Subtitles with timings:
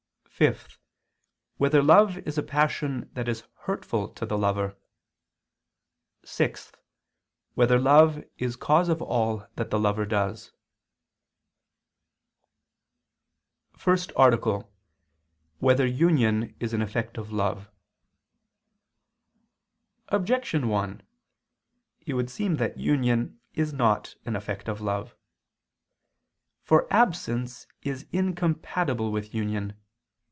[0.41, 0.79] (5)
[1.57, 4.75] Whether love is a passion that is hurtful to the lover?
[6.25, 6.71] (6)
[7.53, 10.51] Whether love is cause of all that the lover does?________________________
[13.79, 14.69] FIRST ARTICLE [I II, Q.
[15.59, 15.61] 28, Art.
[15.61, 17.69] 1] Whether Union Is an Effect of Love?
[20.09, 21.03] Objection 1:
[22.07, 25.15] It would seem that union is not an effect of love.
[26.63, 29.77] For absence is incompatible with union.